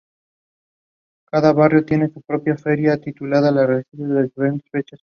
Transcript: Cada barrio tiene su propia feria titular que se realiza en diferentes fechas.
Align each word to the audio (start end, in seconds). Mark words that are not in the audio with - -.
Cada 1.25 1.53
barrio 1.53 1.85
tiene 1.85 2.09
su 2.09 2.21
propia 2.23 2.57
feria 2.57 2.97
titular 2.99 3.43
que 3.43 3.51
se 3.51 3.67
realiza 3.67 3.91
en 4.17 4.23
diferentes 4.25 4.71
fechas. 4.71 4.99